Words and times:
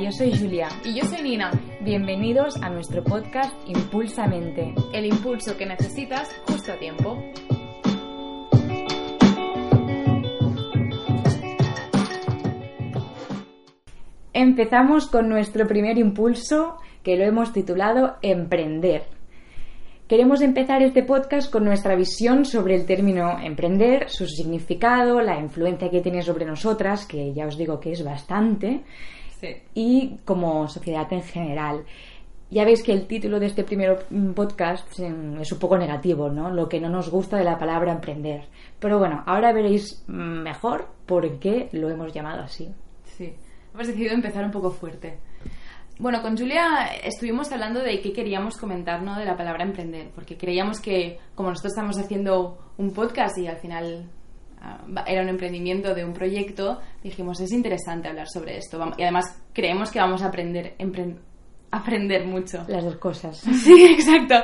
yo 0.00 0.12
soy 0.12 0.36
Julia. 0.38 0.68
Y 0.84 0.94
yo 0.94 1.04
soy 1.04 1.22
Nina, 1.22 1.50
Bienvenidos 1.80 2.56
a 2.62 2.70
nuestro 2.70 3.02
podcast 3.02 3.52
Impulsamente. 3.66 4.72
el 4.92 5.06
impulso 5.06 5.56
que 5.56 5.66
necesitas 5.66 6.28
justo 6.46 6.72
a 6.72 6.78
tiempo. 6.78 7.20
Empezamos 14.32 15.08
con 15.08 15.28
nuestro 15.28 15.66
primer 15.66 15.98
impulso 15.98 16.76
que 17.02 17.16
lo 17.16 17.24
hemos 17.24 17.52
titulado 17.52 18.16
Emprender. 18.22 19.02
Queremos 20.06 20.40
empezar 20.42 20.80
este 20.82 21.02
podcast 21.02 21.50
con 21.52 21.64
nuestra 21.64 21.96
visión 21.96 22.44
sobre 22.44 22.76
el 22.76 22.86
término 22.86 23.38
emprender, 23.40 24.08
su 24.08 24.26
significado, 24.26 25.20
la 25.20 25.38
influencia 25.38 25.90
que 25.90 26.00
tiene 26.00 26.22
sobre 26.22 26.46
nosotras, 26.46 27.04
que 27.04 27.34
ya 27.34 27.46
os 27.46 27.58
digo 27.58 27.78
que 27.80 27.92
es 27.92 28.02
bastante, 28.02 28.84
Sí. 29.40 29.48
y 29.74 30.18
como 30.24 30.68
sociedad 30.68 31.12
en 31.12 31.22
general. 31.22 31.84
Ya 32.50 32.64
veis 32.64 32.82
que 32.82 32.92
el 32.92 33.06
título 33.06 33.38
de 33.38 33.46
este 33.46 33.62
primer 33.62 34.06
mm, 34.08 34.32
podcast 34.32 34.98
mm, 34.98 35.40
es 35.40 35.52
un 35.52 35.58
poco 35.58 35.76
negativo, 35.76 36.30
¿no? 36.30 36.50
Lo 36.50 36.68
que 36.68 36.80
no 36.80 36.88
nos 36.88 37.10
gusta 37.10 37.36
de 37.36 37.44
la 37.44 37.58
palabra 37.58 37.92
emprender. 37.92 38.46
Pero 38.78 38.98
bueno, 38.98 39.22
ahora 39.26 39.52
veréis 39.52 40.02
mejor 40.08 40.88
por 41.04 41.38
qué 41.38 41.68
lo 41.72 41.90
hemos 41.90 42.12
llamado 42.12 42.42
así. 42.42 42.72
Sí. 43.04 43.34
Hemos 43.74 43.86
decidido 43.86 44.14
empezar 44.14 44.44
un 44.44 44.50
poco 44.50 44.70
fuerte. 44.70 45.18
Bueno, 45.98 46.22
con 46.22 46.38
Julia 46.38 46.86
estuvimos 47.04 47.50
hablando 47.52 47.80
de 47.80 48.00
qué 48.00 48.12
queríamos 48.12 48.56
comentar, 48.56 49.02
¿no? 49.02 49.18
De 49.18 49.24
la 49.24 49.36
palabra 49.36 49.64
emprender, 49.64 50.10
porque 50.14 50.36
creíamos 50.36 50.80
que, 50.80 51.18
como 51.34 51.50
nosotros 51.50 51.72
estamos 51.72 51.98
haciendo 51.98 52.72
un 52.78 52.92
podcast 52.92 53.36
y 53.36 53.48
al 53.48 53.58
final 53.58 54.08
era 55.06 55.22
un 55.22 55.28
emprendimiento 55.28 55.94
de 55.94 56.04
un 56.04 56.12
proyecto, 56.12 56.80
dijimos, 57.02 57.40
es 57.40 57.52
interesante 57.52 58.08
hablar 58.08 58.28
sobre 58.28 58.58
esto. 58.58 58.78
Y 58.96 59.02
además 59.02 59.40
creemos 59.52 59.90
que 59.90 60.00
vamos 60.00 60.22
a 60.22 60.26
aprender, 60.26 60.74
aprender 61.70 62.26
mucho. 62.26 62.64
Las 62.68 62.84
dos 62.84 62.96
cosas. 62.96 63.38
Sí, 63.52 63.84
exacto. 63.84 64.34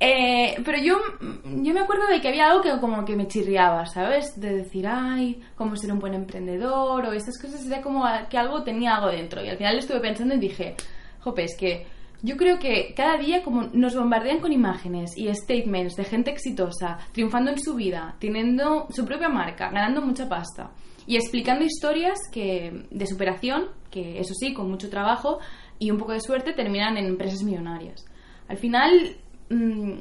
Eh, 0.00 0.60
pero 0.64 0.78
yo, 0.78 0.96
yo 1.42 1.74
me 1.74 1.80
acuerdo 1.80 2.06
de 2.06 2.20
que 2.20 2.28
había 2.28 2.46
algo 2.46 2.62
que 2.62 2.70
como 2.80 3.04
que 3.04 3.16
me 3.16 3.26
chirriaba, 3.26 3.84
¿sabes? 3.86 4.40
De 4.40 4.58
decir, 4.58 4.86
ay, 4.86 5.40
cómo 5.56 5.74
ser 5.74 5.92
un 5.92 5.98
buen 5.98 6.14
emprendedor 6.14 7.04
o 7.04 7.12
estas 7.12 7.40
cosas, 7.40 7.66
era 7.66 7.82
como 7.82 8.04
que 8.30 8.38
algo 8.38 8.62
tenía 8.62 8.94
algo 8.94 9.08
dentro. 9.08 9.44
Y 9.44 9.48
al 9.48 9.56
final 9.56 9.76
estuve 9.76 10.00
pensando 10.00 10.34
y 10.36 10.38
dije, 10.38 10.76
jope, 11.20 11.44
es 11.44 11.56
que 11.58 11.86
yo 12.22 12.36
creo 12.36 12.58
que 12.58 12.94
cada 12.96 13.16
día 13.16 13.42
como 13.42 13.68
nos 13.72 13.94
bombardean 13.94 14.40
con 14.40 14.52
imágenes 14.52 15.16
y 15.16 15.32
statements 15.34 15.94
de 15.94 16.04
gente 16.04 16.30
exitosa, 16.30 16.98
triunfando 17.12 17.50
en 17.50 17.60
su 17.60 17.74
vida, 17.74 18.16
teniendo 18.18 18.88
su 18.90 19.04
propia 19.04 19.28
marca, 19.28 19.70
ganando 19.70 20.02
mucha 20.02 20.28
pasta 20.28 20.70
y 21.06 21.16
explicando 21.16 21.64
historias 21.64 22.18
que, 22.32 22.84
de 22.90 23.06
superación, 23.06 23.68
que 23.90 24.18
eso 24.18 24.34
sí, 24.34 24.52
con 24.52 24.70
mucho 24.70 24.90
trabajo 24.90 25.38
y 25.78 25.90
un 25.90 25.98
poco 25.98 26.12
de 26.12 26.20
suerte 26.20 26.52
terminan 26.52 26.96
en 26.96 27.06
empresas 27.06 27.42
millonarias. 27.42 28.04
Al 28.48 28.58
final 28.58 29.16
mm, 29.48 29.92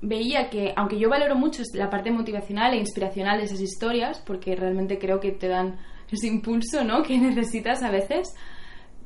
veía 0.00 0.50
que, 0.50 0.72
aunque 0.76 0.98
yo 0.98 1.08
valoro 1.08 1.36
mucho 1.36 1.62
la 1.74 1.90
parte 1.90 2.10
motivacional 2.10 2.74
e 2.74 2.78
inspiracional 2.78 3.38
de 3.38 3.44
esas 3.44 3.60
historias, 3.60 4.20
porque 4.26 4.56
realmente 4.56 4.98
creo 4.98 5.20
que 5.20 5.32
te 5.32 5.48
dan 5.48 5.76
ese 6.10 6.26
impulso 6.26 6.84
¿no? 6.84 7.02
que 7.04 7.18
necesitas 7.18 7.82
a 7.82 7.90
veces, 7.90 8.34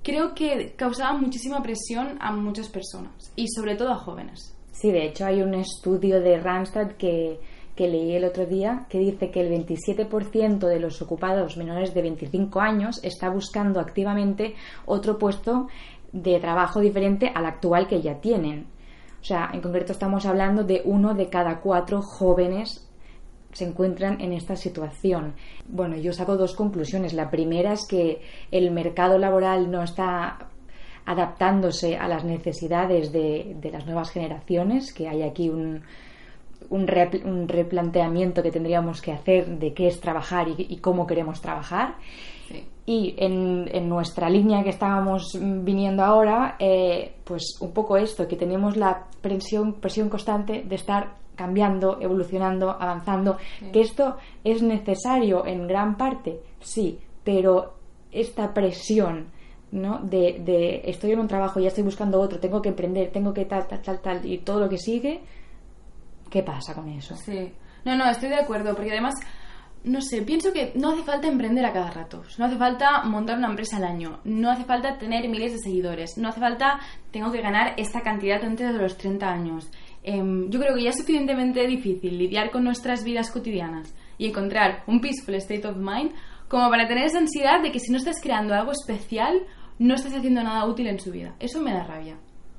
creo 0.03 0.34
que 0.34 0.75
causaba 0.77 1.16
muchísima 1.16 1.62
presión 1.62 2.16
a 2.21 2.33
muchas 2.33 2.69
personas 2.69 3.33
y 3.37 3.49
sobre 3.49 3.77
todo 3.77 3.91
a 3.91 3.97
jóvenes. 3.97 4.55
Sí, 4.72 4.91
de 4.91 5.06
hecho 5.06 5.27
hay 5.27 5.43
un 5.43 5.55
estudio 5.55 6.21
de 6.21 6.41
Randstad 6.41 6.93
que, 6.93 7.38
que 7.77 7.88
leí 7.88 8.15
el 8.15 8.25
otro 8.25 8.47
día 8.47 8.87
que 8.89 8.99
dice 8.99 9.31
que 9.31 9.41
el 9.41 9.50
27% 9.50 10.59
de 10.59 10.81
los 10.81 11.03
ocupados 11.03 11.56
menores 11.56 11.93
de 11.93 12.03
25 12.03 12.60
años 12.60 13.00
está 13.03 13.28
buscando 13.28 13.81
activamente 13.81 14.55
otro 14.87 15.19
puesto 15.19 15.69
de 16.12 16.41
trabajo 16.41 16.81
diferente 16.81 17.31
al 17.34 17.47
actual 17.47 17.87
que 17.87 18.00
ya 18.00 18.21
tienen. 18.21 18.66
O 19.21 19.25
sea, 19.25 19.50
en 19.53 19.60
concreto 19.60 19.93
estamos 19.93 20.25
hablando 20.25 20.65
de 20.65 20.83
uno 20.84 21.15
de 21.15 21.28
cada 21.28 21.60
cuatro 21.60 22.00
jóvenes 22.00 22.90
se 23.53 23.65
encuentran 23.65 24.21
en 24.21 24.33
esta 24.33 24.56
situación. 24.56 25.34
Bueno, 25.69 25.97
yo 25.97 26.12
saco 26.12 26.37
dos 26.37 26.55
conclusiones. 26.55 27.12
La 27.15 27.31
primera 27.31 27.72
es 27.72 27.87
que 27.87 28.21
el 28.50 28.71
mercado 28.71 29.19
laboral 29.19 29.71
no 29.71 29.83
está 29.83 30.49
adaptándose 31.06 31.97
a 31.97 32.06
las 32.06 32.25
necesidades 32.25 33.10
de, 33.12 33.56
de 33.60 33.71
las 33.71 33.87
nuevas 33.87 34.10
generaciones, 34.10 34.93
que 34.93 35.09
hay 35.09 35.22
aquí 35.22 35.49
un, 35.49 35.83
un, 36.69 36.87
repl- 36.87 37.25
un 37.25 37.49
replanteamiento 37.49 38.43
que 38.43 38.53
tendríamos 38.53 39.00
que 39.03 39.12
hacer 39.12 39.59
de 39.59 39.72
qué 39.72 39.89
es 39.89 40.00
trabajar 40.00 40.49
y, 40.49 40.66
y 40.69 40.77
cómo 40.77 41.06
queremos 41.06 41.41
trabajar. 41.41 41.94
Sí. 42.49 42.65
Y 42.87 43.15
en, 43.19 43.69
en 43.72 43.89
nuestra 43.89 44.28
línea 44.28 44.62
que 44.62 44.71
estábamos 44.71 45.39
viniendo 45.41 46.05
ahora, 46.05 46.56
eh, 46.59 47.15
pues 47.25 47.56
un 47.60 47.72
poco 47.72 47.97
esto, 47.97 48.28
que 48.28 48.37
tenemos 48.37 48.77
la 48.77 49.06
presión, 49.21 49.75
presión 49.75 50.09
constante 50.09 50.62
de 50.62 50.75
estar 50.75 51.15
cambiando, 51.41 51.99
evolucionando, 52.03 52.71
avanzando, 52.71 53.39
que 53.73 53.81
esto 53.81 54.19
es 54.45 54.61
necesario 54.61 55.47
en 55.47 55.67
gran 55.67 55.97
parte, 55.97 56.39
sí, 56.61 56.99
pero 57.25 57.77
esta 58.12 58.53
presión 58.53 59.28
¿no? 59.73 60.01
de, 60.01 60.43
de 60.45 60.83
estoy 60.84 61.12
en 61.12 61.21
un 61.21 61.28
trabajo, 61.28 61.59
ya 61.59 61.69
estoy 61.69 61.84
buscando 61.84 62.21
otro, 62.21 62.39
tengo 62.39 62.61
que 62.61 62.69
emprender, 62.69 63.11
tengo 63.11 63.33
que 63.33 63.47
tal, 63.47 63.67
tal, 63.67 63.81
tal, 63.81 64.01
tal, 64.03 64.27
y 64.27 64.37
todo 64.41 64.61
lo 64.61 64.69
que 64.69 64.77
sigue, 64.77 65.23
¿qué 66.28 66.43
pasa 66.43 66.75
con 66.75 66.91
eso? 66.91 67.17
Sí. 67.17 67.51
No, 67.87 67.97
no, 67.97 68.05
estoy 68.11 68.28
de 68.28 68.34
acuerdo, 68.34 68.75
porque 68.75 68.91
además, 68.91 69.15
no 69.84 70.03
sé, 70.03 70.21
pienso 70.21 70.53
que 70.53 70.72
no 70.75 70.91
hace 70.91 71.05
falta 71.05 71.27
emprender 71.27 71.65
a 71.65 71.72
cada 71.72 71.91
rato. 71.91 72.22
No 72.37 72.45
hace 72.45 72.57
falta 72.57 73.03
montar 73.05 73.39
una 73.39 73.49
empresa 73.49 73.78
al 73.78 73.84
año. 73.84 74.21
No 74.25 74.51
hace 74.51 74.65
falta 74.65 74.99
tener 74.99 75.27
miles 75.31 75.53
de 75.53 75.59
seguidores. 75.59 76.19
No 76.19 76.28
hace 76.28 76.41
falta, 76.41 76.78
tengo 77.11 77.33
que 77.33 77.41
ganar 77.41 77.72
esta 77.78 78.03
cantidad 78.03 78.45
antes 78.45 78.71
de 78.71 78.78
los 78.78 78.99
30 78.99 79.27
años. 79.27 79.71
Em, 80.03 80.49
yo 80.50 80.59
creo 80.61 80.75
que 80.75 80.83
ya 80.84 80.91
es 80.91 80.99
suficientemente 80.99 81.66
difícil 81.66 82.16
lidiar 82.19 82.50
con 82.50 82.65
nuestras 82.65 83.05
vidas 83.05 83.31
cotidianas 83.31 83.94
y 84.16 84.27
encontrar 84.27 84.83
un 84.87 85.00
peaceful 85.00 85.34
state 85.34 85.66
of 85.66 85.77
mind 85.77 86.12
como 86.49 86.69
para 86.71 86.88
tener 86.88 87.05
esa 87.05 87.19
ansiedad 87.19 87.62
de 87.62 87.71
que 87.71 87.78
si 87.81 87.93
no 87.93 87.99
estás 87.99 88.21
creando 88.21 88.55
algo 88.55 88.72
especial, 88.72 89.41
no 89.78 89.94
estás 89.94 90.15
haciendo 90.15 90.43
nada 90.43 90.65
útil 90.66 90.87
en 90.89 90.99
su 90.99 91.12
vida. 91.12 91.34
Eso 91.39 91.60
me 91.60 91.72
da 91.72 91.84
rabia. 91.84 92.16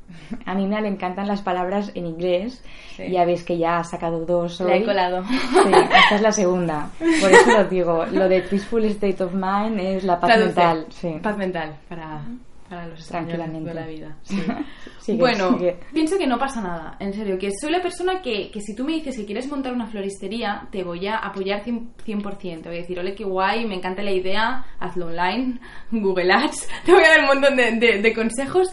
A 0.46 0.53
Nina 0.53 0.81
le 0.81 0.88
encantan 0.90 1.28
las 1.28 1.41
palabras 1.41 1.91
en 1.96 2.06
inglés. 2.06 2.63
Sí. 2.96 3.09
Ya 3.12 3.25
veis 3.25 3.44
que 3.44 3.57
ya 3.57 3.78
ha 3.80 3.84
sacado 3.84 4.25
dos 4.25 4.59
hoy. 4.62 4.69
La 4.69 4.75
he 4.78 4.85
colado. 4.85 5.24
Sí, 5.25 5.72
esta 5.72 6.16
es 6.16 6.22
la 6.22 6.31
segunda. 6.31 6.90
Por 7.00 7.31
eso 7.31 7.51
lo 7.51 7.63
digo. 7.66 8.06
Lo 8.12 8.28
de 8.30 8.41
peaceful 8.41 8.84
state 8.85 9.24
of 9.24 9.34
mind 9.34 9.80
es 9.80 10.03
la 10.03 10.19
paz 10.19 10.30
Traduce. 10.31 10.46
mental. 10.47 10.85
Sí. 10.90 11.16
Paz 11.22 11.38
mental 11.38 11.75
para, 11.88 12.22
para 12.71 12.87
los 12.87 13.05
Tranquilamente. 13.07 13.69
de 13.69 13.75
la 13.75 13.85
vida. 13.85 14.17
sí. 14.23 14.37
Sigue, 15.01 15.17
bueno, 15.17 15.57
sigue. 15.57 15.79
pienso 15.93 16.15
que 16.18 16.27
no 16.27 16.38
pasa 16.38 16.62
nada, 16.62 16.95
en 17.00 17.12
serio, 17.12 17.38
que 17.39 17.50
soy 17.59 17.71
la 17.71 17.81
persona 17.81 18.21
que, 18.21 18.51
que 18.51 18.62
si 18.62 18.75
tú 18.75 18.85
me 18.85 18.94
dices 18.94 19.18
que 19.18 19.25
quieres 19.25 19.50
montar 19.50 19.73
una 19.73 19.88
floristería, 19.88 20.68
te 20.71 20.83
voy 20.83 21.07
a 21.07 21.18
apoyar 21.18 21.63
100%. 21.63 21.95
100%. 22.06 22.62
Te 22.62 22.69
voy 22.69 22.77
a 22.77 22.81
decir, 22.81 23.00
ole, 23.00 23.15
qué 23.15 23.23
guay, 23.23 23.65
me 23.68 23.75
encanta 23.75 24.03
la 24.03 24.12
idea, 24.12 24.63
hazlo 24.79 25.07
online, 25.07 25.59
Google 25.91 26.31
Ads, 26.31 26.68
te 26.85 26.91
voy 26.94 27.03
a 27.03 27.09
dar 27.09 27.19
un 27.21 27.25
montón 27.27 27.56
de, 27.57 27.71
de- 27.79 28.01
de 28.01 28.13
consejos, 28.13 28.71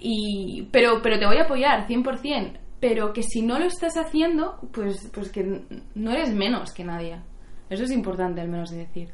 y, 0.00 0.68
pero, 0.72 1.00
pero 1.02 1.18
te 1.18 1.26
voy 1.26 1.36
a 1.38 1.42
apoyar 1.42 1.86
100%. 1.86 2.58
Pero 2.80 3.12
que 3.12 3.22
si 3.22 3.42
no 3.42 3.58
lo 3.58 3.66
estás 3.66 3.96
haciendo, 3.96 4.58
pues, 4.72 5.10
pues 5.12 5.30
que 5.32 5.62
no 5.94 6.12
eres 6.12 6.32
menos 6.32 6.72
que 6.72 6.84
nadie. 6.84 7.20
Eso 7.68 7.82
es 7.84 7.90
importante, 7.90 8.40
al 8.40 8.48
menos 8.48 8.70
de 8.70 8.78
decir. 8.78 9.08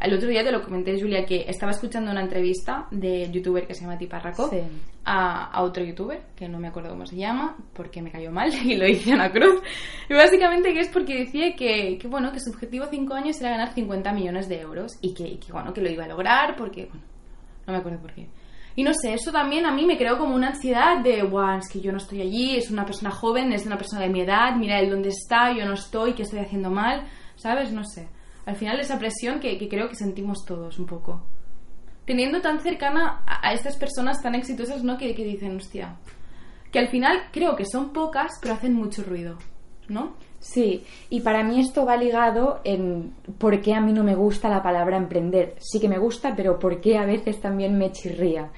El 0.00 0.14
otro 0.14 0.28
día 0.28 0.44
te 0.44 0.52
lo 0.52 0.62
comenté, 0.62 1.00
Julia, 1.00 1.24
que 1.24 1.44
estaba 1.48 1.72
escuchando 1.72 2.10
una 2.10 2.20
entrevista 2.20 2.86
de 2.90 3.30
youtuber 3.30 3.66
que 3.66 3.74
se 3.74 3.82
llama 3.82 3.96
Tiparraco 3.96 4.48
Sí. 4.50 4.58
a, 5.04 5.46
a 5.50 5.62
otro 5.62 5.82
youtuber, 5.84 6.20
que 6.36 6.48
no 6.48 6.58
me 6.58 6.68
acuerdo 6.68 6.90
cómo 6.90 7.06
se 7.06 7.16
llama, 7.16 7.56
porque 7.72 8.02
me 8.02 8.10
cayó 8.10 8.30
mal 8.30 8.52
y 8.64 8.76
lo 8.76 8.86
hice 8.86 9.12
a 9.12 9.14
una 9.14 9.30
cruz. 9.30 9.62
Y 10.08 10.14
básicamente 10.14 10.72
que 10.74 10.80
es 10.80 10.88
porque 10.88 11.20
decía 11.20 11.54
que, 11.56 11.96
que, 11.98 12.08
bueno, 12.08 12.32
que 12.32 12.40
su 12.40 12.50
objetivo 12.50 12.84
a 12.84 12.88
5 12.88 13.14
años 13.14 13.40
era 13.40 13.50
ganar 13.50 13.72
50 13.72 14.12
millones 14.12 14.48
de 14.48 14.60
euros 14.60 14.92
y 15.00 15.14
que, 15.14 15.26
y 15.26 15.36
que, 15.38 15.52
bueno, 15.52 15.72
que 15.72 15.80
lo 15.80 15.90
iba 15.90 16.04
a 16.04 16.08
lograr 16.08 16.56
porque, 16.56 16.86
bueno, 16.86 17.02
no 17.66 17.72
me 17.72 17.78
acuerdo 17.78 18.00
por 18.00 18.12
qué. 18.12 18.26
Y 18.76 18.82
no 18.82 18.92
sé, 18.92 19.14
eso 19.14 19.30
también 19.30 19.64
a 19.66 19.72
mí 19.72 19.86
me 19.86 19.96
creó 19.96 20.18
como 20.18 20.34
una 20.34 20.48
ansiedad 20.48 20.98
de, 21.00 21.22
guau, 21.22 21.58
es 21.58 21.68
que 21.72 21.80
yo 21.80 21.92
no 21.92 21.98
estoy 21.98 22.20
allí, 22.22 22.56
es 22.56 22.70
una 22.72 22.84
persona 22.84 23.12
joven, 23.12 23.52
es 23.52 23.64
una 23.64 23.76
persona 23.78 24.02
de 24.02 24.08
mi 24.08 24.22
edad, 24.22 24.56
mira 24.56 24.80
él 24.80 24.90
dónde 24.90 25.10
está, 25.10 25.52
yo 25.56 25.64
no 25.64 25.74
estoy, 25.74 26.12
qué 26.14 26.22
estoy 26.24 26.40
haciendo 26.40 26.70
mal, 26.70 27.04
¿sabes? 27.36 27.70
No 27.70 27.84
sé. 27.84 28.08
Al 28.46 28.56
final 28.56 28.80
esa 28.80 28.98
presión 28.98 29.40
que, 29.40 29.58
que 29.58 29.68
creo 29.68 29.88
que 29.88 29.94
sentimos 29.94 30.44
todos 30.44 30.78
un 30.78 30.86
poco. 30.86 31.22
Teniendo 32.04 32.40
tan 32.40 32.60
cercana 32.60 33.24
a, 33.26 33.52
estas 33.52 33.76
personas 33.76 34.22
tan 34.22 34.34
exitosas, 34.34 34.84
¿no? 34.84 34.98
Que, 34.98 35.14
que 35.14 35.24
dicen, 35.24 35.56
hostia, 35.56 35.96
que 36.70 36.78
al 36.78 36.88
final 36.88 37.28
creo 37.32 37.56
que 37.56 37.64
son 37.64 37.92
pocas, 37.92 38.32
pero 38.42 38.54
hacen 38.54 38.74
mucho 38.74 39.02
ruido, 39.02 39.38
¿no? 39.88 40.14
Sí, 40.44 40.84
y 41.08 41.22
para 41.22 41.42
mí 41.42 41.58
esto 41.58 41.86
va 41.86 41.96
ligado 41.96 42.60
en 42.64 43.14
por 43.38 43.62
qué 43.62 43.72
a 43.72 43.80
mí 43.80 43.94
no 43.94 44.04
me 44.04 44.14
gusta 44.14 44.50
la 44.50 44.62
palabra 44.62 44.98
emprender. 44.98 45.54
Sí 45.58 45.80
que 45.80 45.88
me 45.88 45.96
gusta, 45.96 46.34
pero 46.36 46.58
por 46.58 46.82
qué 46.82 46.98
a 46.98 47.06
veces 47.06 47.40
también 47.40 47.78
me 47.78 47.92
chirría. 47.92 48.50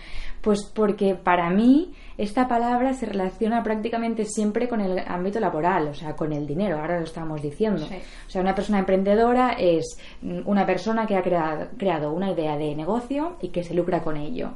Pues 0.47 0.63
porque 0.73 1.17
para 1.17 1.51
mí 1.51 1.93
esta 2.17 2.47
palabra 2.47 2.93
se 2.93 3.05
relaciona 3.05 3.65
prácticamente 3.65 4.25
siempre 4.25 4.69
con 4.69 4.81
el 4.81 4.97
ámbito 5.05 5.41
laboral, 5.41 5.89
o 5.89 5.95
sea, 5.95 6.15
con 6.15 6.33
el 6.33 6.47
dinero, 6.47 6.79
ahora 6.79 7.01
lo 7.01 7.05
estamos 7.05 7.43
diciendo. 7.43 7.85
Sí. 7.85 7.97
O 8.29 8.31
sea, 8.31 8.43
una 8.43 8.55
persona 8.55 8.79
emprendedora 8.79 9.57
es 9.59 9.99
una 10.23 10.65
persona 10.65 11.05
que 11.05 11.17
ha 11.17 11.23
creado, 11.23 11.71
creado 11.77 12.13
una 12.13 12.31
idea 12.31 12.57
de 12.57 12.77
negocio 12.77 13.39
y 13.43 13.49
que 13.49 13.65
se 13.65 13.75
lucra 13.75 14.05
con 14.05 14.17
ello. 14.17 14.53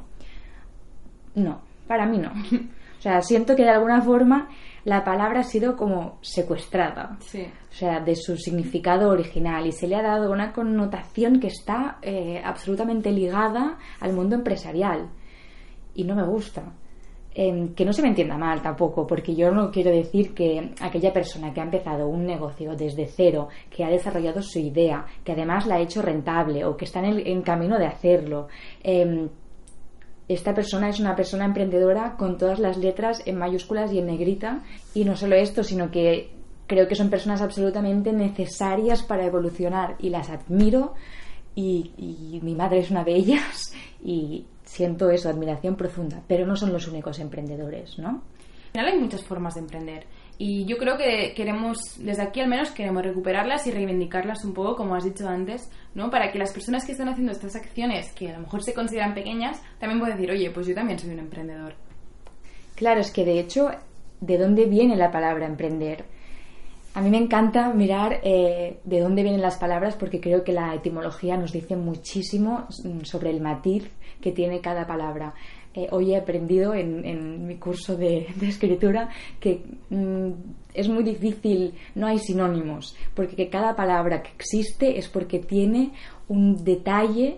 No, 1.35 1.59
para 1.87 2.05
mí 2.05 2.19
no. 2.19 2.31
O 2.97 3.01
sea, 3.01 3.19
siento 3.23 3.55
que 3.55 3.63
de 3.63 3.71
alguna 3.71 3.99
forma 4.03 4.47
la 4.85 5.03
palabra 5.03 5.39
ha 5.39 5.43
sido 5.43 5.75
como 5.75 6.19
secuestrada. 6.21 7.17
Sí. 7.19 7.41
O 7.41 7.73
sea, 7.73 7.99
de 7.99 8.15
su 8.15 8.37
significado 8.37 9.09
original 9.09 9.65
y 9.65 9.71
se 9.71 9.87
le 9.87 9.95
ha 9.95 10.03
dado 10.03 10.31
una 10.31 10.53
connotación 10.53 11.39
que 11.39 11.47
está 11.47 11.97
eh, 12.03 12.39
absolutamente 12.45 13.11
ligada 13.11 13.79
al 13.99 14.13
mundo 14.13 14.35
empresarial. 14.35 15.09
Y 15.95 16.03
no 16.03 16.15
me 16.15 16.25
gusta. 16.25 16.63
Eh, 17.33 17.69
que 17.75 17.85
no 17.85 17.93
se 17.93 18.01
me 18.01 18.09
entienda 18.09 18.37
mal 18.37 18.61
tampoco, 18.61 19.07
porque 19.07 19.33
yo 19.33 19.51
no 19.51 19.71
quiero 19.71 19.89
decir 19.89 20.33
que 20.33 20.73
aquella 20.81 21.13
persona 21.13 21.53
que 21.53 21.61
ha 21.61 21.63
empezado 21.63 22.07
un 22.07 22.25
negocio 22.25 22.75
desde 22.75 23.07
cero, 23.07 23.47
que 23.69 23.85
ha 23.85 23.89
desarrollado 23.89 24.41
su 24.41 24.59
idea, 24.59 25.05
que 25.23 25.31
además 25.31 25.65
la 25.65 25.75
ha 25.75 25.79
hecho 25.79 26.01
rentable 26.01 26.65
o 26.65 26.75
que 26.75 26.83
está 26.83 26.99
en, 26.99 27.05
el, 27.05 27.27
en 27.27 27.41
camino 27.41 27.79
de 27.79 27.85
hacerlo, 27.85 28.49
eh, 28.83 29.29
esta 30.27 30.53
persona 30.53 30.89
es 30.89 30.99
una 30.99 31.15
persona 31.15 31.45
emprendedora 31.45 32.15
con 32.17 32.37
todas 32.37 32.59
las 32.59 32.77
letras 32.77 33.21
en 33.25 33.37
mayúsculas 33.37 33.91
y 33.91 33.99
en 33.99 34.05
negrita. 34.05 34.61
Y 34.93 35.03
no 35.03 35.17
solo 35.17 35.35
esto, 35.35 35.63
sino 35.63 35.91
que 35.91 36.31
creo 36.67 36.87
que 36.87 36.95
son 36.95 37.09
personas 37.09 37.41
absolutamente 37.41 38.13
necesarias 38.13 39.03
para 39.03 39.25
evolucionar 39.25 39.95
y 39.99 40.09
las 40.09 40.29
admiro. 40.29 40.93
Y, 41.53 41.91
y 41.97 42.39
mi 42.43 42.55
madre 42.55 42.79
es 42.79 42.91
una 42.91 43.03
de 43.03 43.13
ellas 43.13 43.73
y 44.01 44.45
siento 44.71 45.09
eso, 45.09 45.27
admiración 45.27 45.75
profunda. 45.75 46.21
Pero 46.27 46.45
no 46.45 46.55
son 46.55 46.71
los 46.71 46.87
únicos 46.87 47.19
emprendedores, 47.19 47.99
¿no? 47.99 48.09
Al 48.09 48.71
final 48.71 48.87
hay 48.93 48.99
muchas 48.99 49.23
formas 49.25 49.55
de 49.55 49.59
emprender 49.59 50.05
y 50.37 50.63
yo 50.65 50.77
creo 50.77 50.97
que 50.97 51.33
queremos, 51.35 51.77
desde 51.99 52.23
aquí 52.23 52.39
al 52.39 52.47
menos, 52.47 52.71
queremos 52.71 53.03
recuperarlas 53.03 53.67
y 53.67 53.71
reivindicarlas 53.71 54.45
un 54.45 54.53
poco, 54.53 54.77
como 54.77 54.95
has 54.95 55.03
dicho 55.03 55.27
antes, 55.27 55.69
¿no? 55.93 56.09
Para 56.09 56.31
que 56.31 56.39
las 56.39 56.53
personas 56.53 56.85
que 56.85 56.93
están 56.93 57.09
haciendo 57.09 57.33
estas 57.33 57.55
acciones, 57.57 58.13
que 58.13 58.29
a 58.29 58.33
lo 58.33 58.39
mejor 58.39 58.63
se 58.63 58.73
consideran 58.73 59.13
pequeñas, 59.13 59.61
también 59.77 59.99
puedan 59.99 60.17
decir, 60.17 60.31
oye, 60.31 60.49
pues 60.51 60.67
yo 60.67 60.73
también 60.73 60.97
soy 60.97 61.11
un 61.11 61.19
emprendedor. 61.19 61.75
Claro, 62.75 63.01
es 63.01 63.11
que 63.11 63.25
de 63.25 63.39
hecho, 63.39 63.71
¿de 64.21 64.37
dónde 64.37 64.65
viene 64.65 64.95
la 64.95 65.11
palabra 65.11 65.45
emprender? 65.45 66.05
A 66.93 66.99
mí 66.99 67.09
me 67.09 67.17
encanta 67.17 67.73
mirar 67.73 68.19
eh, 68.21 68.79
de 68.83 68.99
dónde 68.99 69.23
vienen 69.23 69.41
las 69.41 69.57
palabras 69.57 69.95
porque 69.95 70.19
creo 70.19 70.43
que 70.43 70.51
la 70.51 70.75
etimología 70.75 71.37
nos 71.37 71.53
dice 71.53 71.77
muchísimo 71.77 72.67
sobre 73.03 73.29
el 73.29 73.39
matiz 73.39 73.89
que 74.19 74.33
tiene 74.33 74.59
cada 74.59 74.85
palabra. 74.85 75.33
Eh, 75.73 75.87
hoy 75.91 76.11
he 76.11 76.17
aprendido 76.17 76.73
en, 76.73 77.47
mi 77.47 77.55
curso 77.55 77.95
de, 77.95 78.27
escritura 78.41 79.09
que 79.39 79.63
mm, 79.89 80.31
es 80.73 80.89
muy 80.89 81.03
difícil, 81.03 81.73
no 81.95 82.07
hay 82.07 82.19
sinónimos, 82.19 82.97
porque 83.13 83.37
que 83.37 83.49
cada 83.49 83.73
palabra 83.73 84.21
que 84.21 84.31
existe 84.31 84.97
es 84.99 85.07
porque 85.07 85.39
tiene 85.39 85.93
un 86.27 86.61
detalle, 86.61 87.37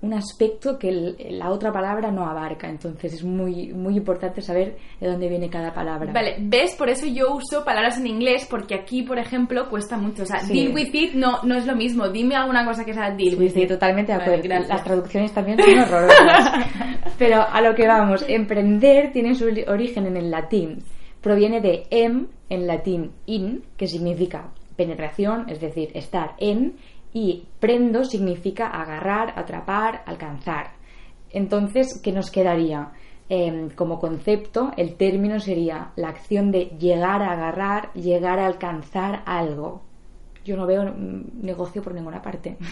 un 0.00 0.14
aspecto 0.14 0.78
que 0.78 0.88
el- 0.90 1.16
la 1.38 1.50
otra 1.50 1.72
palabra 1.72 2.10
no 2.12 2.24
abarca. 2.24 2.68
Entonces 2.68 3.14
es 3.14 3.24
muy, 3.24 3.72
muy 3.72 3.96
importante 3.96 4.40
saber 4.40 4.76
de 5.00 5.08
dónde 5.08 5.28
viene 5.28 5.50
cada 5.50 5.74
palabra. 5.74 6.12
Vale, 6.12 6.36
¿ves? 6.38 6.76
Por 6.76 6.88
eso 6.88 7.04
yo 7.06 7.34
uso 7.34 7.64
palabras 7.64 7.98
en 7.98 8.06
inglés, 8.06 8.46
porque 8.48 8.74
aquí, 8.76 9.02
por 9.02 9.18
ejemplo, 9.18 9.68
cuesta 9.68 9.96
mucho. 9.96 10.22
O 10.22 10.26
sea, 10.26 10.38
Sí. 10.40 10.52
deal 10.52 10.72
with 10.74 10.94
it 10.94 11.14
no, 11.14 11.42
no 11.42 11.56
es 11.56 11.66
lo 11.66 11.74
mismo. 11.74 12.08
Dime 12.08 12.36
alguna 12.36 12.64
cosa 12.64 12.84
que 12.84 12.94
sea 12.94 13.10
deal 13.10 13.30
Sí, 13.30 13.36
with 13.36 13.50
sí, 13.52 13.62
it. 13.62 13.68
totalmente 13.68 14.12
de 14.12 14.22
acuerdo. 14.22 14.48
Las 14.68 14.84
traducciones 14.84 15.32
también 15.32 15.58
son 15.60 15.78
horrorosas. 15.78 16.64
Pero 17.18 17.42
a 17.42 17.60
lo 17.60 17.74
que 17.74 17.88
vamos, 17.88 18.24
emprender 18.28 19.10
tiene 19.12 19.34
su 19.34 19.46
origen 19.66 20.06
en 20.06 20.16
el 20.16 20.30
latín. 20.30 20.78
Proviene 21.20 21.60
de 21.60 21.86
em, 21.90 22.28
en 22.48 22.66
latín 22.68 23.10
in, 23.26 23.64
que 23.76 23.88
significa 23.88 24.50
penetración, 24.76 25.46
es 25.48 25.60
decir, 25.60 25.90
estar 25.94 26.34
en, 26.38 26.74
y 27.12 27.46
prendo 27.60 28.04
significa 28.04 28.66
agarrar, 28.66 29.32
atrapar, 29.36 30.02
alcanzar. 30.06 30.72
Entonces, 31.30 32.00
¿qué 32.02 32.12
nos 32.12 32.30
quedaría? 32.30 32.92
Em, 33.30 33.68
como 33.70 33.98
concepto, 33.98 34.72
el 34.76 34.96
término 34.96 35.38
sería 35.38 35.90
la 35.96 36.08
acción 36.08 36.50
de 36.50 36.66
llegar 36.78 37.22
a 37.22 37.32
agarrar, 37.32 37.92
llegar 37.92 38.38
a 38.38 38.46
alcanzar 38.46 39.22
algo. 39.26 39.82
Yo 40.44 40.56
no 40.56 40.66
veo 40.66 40.84
negocio 40.84 41.82
por 41.82 41.94
ninguna 41.94 42.22
parte. 42.22 42.56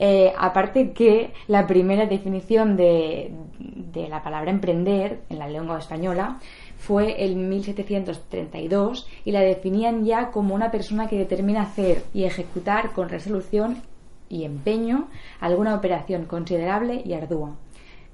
Eh, 0.00 0.32
aparte 0.38 0.92
que 0.92 1.32
la 1.48 1.66
primera 1.66 2.06
definición 2.06 2.76
de, 2.76 3.32
de 3.58 4.08
la 4.08 4.22
palabra 4.22 4.52
emprender 4.52 5.22
en 5.28 5.40
la 5.40 5.48
lengua 5.48 5.78
española 5.78 6.38
fue 6.78 7.24
en 7.24 7.48
1732 7.48 9.06
y 9.24 9.32
la 9.32 9.40
definían 9.40 10.04
ya 10.04 10.30
como 10.30 10.54
una 10.54 10.70
persona 10.70 11.08
que 11.08 11.18
determina 11.18 11.62
hacer 11.62 12.04
y 12.14 12.24
ejecutar 12.24 12.92
con 12.92 13.08
resolución 13.08 13.82
y 14.28 14.44
empeño 14.44 15.08
alguna 15.40 15.74
operación 15.74 16.24
considerable 16.24 17.02
y 17.04 17.12
ardua. 17.12 17.56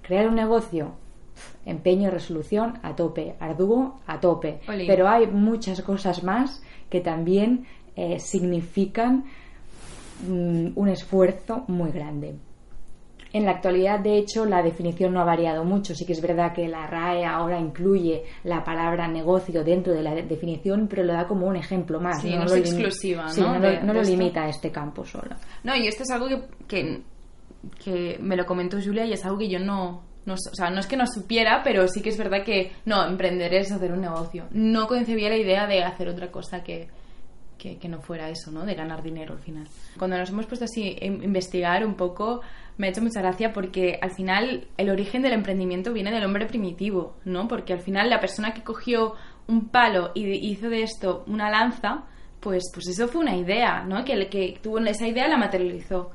Crear 0.02 0.28
un 0.28 0.34
negocio, 0.34 0.92
empeño 1.66 2.08
y 2.08 2.10
resolución 2.10 2.78
a 2.82 2.96
tope, 2.96 3.34
arduo 3.38 4.00
a 4.06 4.20
tope. 4.20 4.60
Pero 4.66 5.08
hay 5.08 5.26
muchas 5.26 5.82
cosas 5.82 6.22
más 6.22 6.62
que 6.88 7.00
también 7.00 7.66
eh, 7.96 8.18
significan 8.18 9.24
mm, 10.26 10.68
un 10.74 10.88
esfuerzo 10.88 11.64
muy 11.68 11.90
grande. 11.90 12.34
En 13.34 13.44
la 13.44 13.50
actualidad, 13.50 13.98
de 14.00 14.16
hecho, 14.16 14.46
la 14.46 14.62
definición 14.62 15.12
no 15.12 15.20
ha 15.20 15.24
variado 15.24 15.64
mucho. 15.64 15.94
Sí 15.94 16.06
que 16.06 16.12
es 16.14 16.22
verdad 16.22 16.52
que 16.54 16.68
la 16.68 16.86
RAE 16.86 17.24
ahora 17.26 17.58
incluye 17.60 18.22
la 18.44 18.64
palabra 18.64 19.08
negocio 19.08 19.62
dentro 19.64 19.92
de 19.92 20.02
la 20.02 20.14
de- 20.14 20.22
definición, 20.22 20.86
pero 20.88 21.02
lo 21.02 21.12
da 21.12 21.26
como 21.26 21.46
un 21.46 21.56
ejemplo 21.56 22.00
más. 22.00 22.22
Sí, 22.22 22.34
no 22.34 22.44
es 22.44 22.52
exclusiva, 22.54 23.28
Sí, 23.28 23.40
¿no? 23.42 23.54
no, 23.54 23.60
de- 23.60 23.80
lo, 23.82 23.92
no 23.92 24.02
limita 24.02 24.44
a 24.44 24.48
este 24.48 24.70
campo 24.70 25.04
solo. 25.04 25.34
No, 25.64 25.74
y 25.76 25.86
esto 25.88 26.04
es 26.04 26.10
algo 26.12 26.28
que, 26.28 26.42
que, 26.68 27.02
que 27.84 28.18
me 28.20 28.36
lo 28.36 28.46
comentó 28.46 28.78
Julia 28.82 29.04
y 29.04 29.12
es 29.12 29.24
algo 29.24 29.38
que 29.38 29.48
yo 29.48 29.58
no, 29.58 30.02
no... 30.26 30.34
O 30.34 30.54
sea, 30.54 30.70
no 30.70 30.80
es 30.80 30.86
que 30.86 30.96
no 30.96 31.06
supiera, 31.06 31.62
pero 31.64 31.88
sí 31.88 32.02
que 32.02 32.10
es 32.10 32.16
verdad 32.18 32.44
que, 32.44 32.72
no, 32.84 33.04
emprender 33.06 33.52
es 33.54 33.72
hacer 33.72 33.92
un 33.92 34.00
negocio. 34.02 34.44
No 34.52 34.86
concebía 34.86 35.28
la 35.28 35.36
idea 35.38 35.66
de 35.66 35.82
hacer 35.82 36.08
otra 36.08 36.30
cosa 36.30 36.62
que, 36.62 36.88
que, 37.58 37.88
no 37.88 38.00
fuera 38.00 38.28
eso, 38.28 38.50
¿no? 38.50 38.64
De 38.64 38.74
ganar 38.74 39.02
dinero 39.02 39.34
al 39.34 39.40
final. 39.40 39.66
Cuando 39.98 40.18
nos 40.18 40.28
hemos 40.30 40.46
puesto 40.46 40.64
así 40.64 40.96
a 41.00 41.04
investigar 41.06 41.84
un 41.84 41.94
poco, 41.94 42.40
me 42.76 42.86
ha 42.86 42.90
hecho 42.90 43.02
mucha 43.02 43.20
gracia 43.20 43.52
porque 43.52 43.98
al 44.00 44.10
final 44.10 44.68
el 44.76 44.90
origen 44.90 45.22
del 45.22 45.32
emprendimiento 45.32 45.92
viene 45.92 46.10
del 46.10 46.24
hombre 46.24 46.46
primitivo, 46.46 47.16
¿no? 47.24 47.48
Porque 47.48 47.72
al 47.72 47.80
final 47.80 48.10
la 48.10 48.20
persona 48.20 48.52
que 48.52 48.62
cogió 48.62 49.14
un 49.46 49.68
palo 49.68 50.12
y 50.14 50.24
hizo 50.50 50.68
de 50.68 50.82
esto 50.82 51.24
una 51.26 51.50
lanza, 51.50 52.04
pues, 52.40 52.64
pues 52.72 52.88
eso 52.88 53.08
fue 53.08 53.22
una 53.22 53.36
idea, 53.36 53.84
¿no? 53.84 54.04
Que 54.04 54.28
que 54.28 54.58
tuvo 54.62 54.78
esa 54.78 55.06
idea 55.06 55.28
la 55.28 55.36
materializó. 55.36 56.10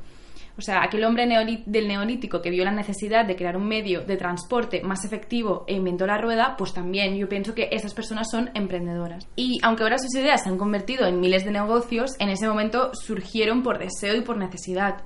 O 0.60 0.62
sea, 0.62 0.84
aquel 0.84 1.06
hombre 1.06 1.26
del 1.66 1.88
neolítico 1.88 2.42
que 2.42 2.50
vio 2.50 2.66
la 2.66 2.74
necesidad 2.74 3.24
de 3.26 3.38
crear 3.38 3.56
un 3.56 3.66
medio 3.66 4.02
de 4.02 4.18
transporte 4.18 4.82
más 4.84 5.06
efectivo 5.06 5.64
e 5.68 5.74
inventó 5.74 6.06
la 6.06 6.18
rueda, 6.18 6.56
pues 6.58 6.74
también 6.74 7.16
yo 7.16 7.30
pienso 7.30 7.56
que 7.56 7.70
esas 7.72 7.94
personas 7.94 8.28
son 8.30 8.50
emprendedoras. 8.56 9.26
Y 9.38 9.62
aunque 9.64 9.84
ahora 9.84 9.98
sus 9.98 10.14
ideas 10.16 10.44
se 10.44 10.50
han 10.50 10.58
convertido 10.58 11.08
en 11.08 11.22
miles 11.22 11.46
de 11.46 11.52
negocios, 11.52 12.12
en 12.20 12.28
ese 12.28 12.46
momento 12.46 12.92
surgieron 12.94 13.64
por 13.64 13.80
deseo 13.80 14.18
y 14.18 14.22
por 14.22 14.36
necesidad. 14.36 14.98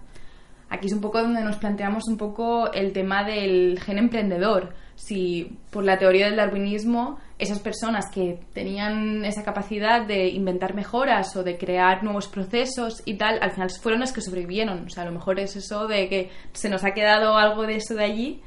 Aquí 0.69 0.87
es 0.87 0.93
un 0.93 1.01
poco 1.01 1.21
donde 1.21 1.43
nos 1.43 1.57
planteamos 1.57 2.05
un 2.07 2.17
poco 2.17 2.73
el 2.73 2.91
tema 2.91 3.23
del 3.23 3.79
gen 3.79 3.99
emprendedor. 3.99 4.73
Si 4.95 5.55
por 5.69 5.83
la 5.83 5.99
teoría 5.99 6.25
del 6.25 6.37
darwinismo, 6.37 7.19
esas 7.43 7.59
personas 7.59 8.09
que 8.09 8.39
tenían 8.53 9.23
esa 9.25 9.43
capacidad 9.43 10.05
de 10.05 10.29
inventar 10.29 10.73
mejoras 10.73 11.35
o 11.35 11.43
de 11.43 11.57
crear 11.57 12.03
nuevos 12.03 12.27
procesos 12.27 13.01
y 13.05 13.15
tal, 13.15 13.39
al 13.41 13.51
final 13.51 13.69
fueron 13.69 13.99
las 13.99 14.11
que 14.11 14.21
sobrevivieron. 14.21 14.85
O 14.85 14.89
sea, 14.89 15.03
a 15.03 15.05
lo 15.05 15.11
mejor 15.11 15.39
es 15.39 15.55
eso 15.55 15.87
de 15.87 16.09
que 16.09 16.29
se 16.53 16.69
nos 16.69 16.83
ha 16.83 16.91
quedado 16.91 17.37
algo 17.37 17.63
de 17.63 17.75
eso 17.75 17.95
de 17.95 18.03
allí. 18.03 18.41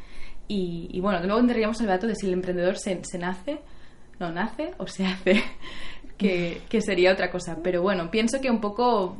Y, 0.49 1.01
bueno, 1.01 1.21
luego 1.25 1.41
entraríamos 1.41 1.81
al 1.81 1.87
debate 1.87 2.07
de 2.07 2.15
si 2.15 2.27
el 2.27 2.33
emprendedor 2.33 2.77
se, 2.79 3.01
se 3.05 3.19
nace, 3.19 3.59
no 4.21 4.31
nace 4.31 4.73
o 4.79 4.87
se 4.87 5.05
hace, 5.05 5.43
que, 6.19 6.63
que 6.69 6.81
sería 6.81 7.13
otra 7.13 7.31
cosa. 7.31 7.59
Pero 7.63 7.83
bueno, 7.83 8.11
pienso 8.11 8.41
que 8.41 8.51
un 8.51 8.61
poco 8.61 9.17